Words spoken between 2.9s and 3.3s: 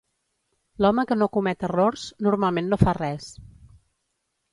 res.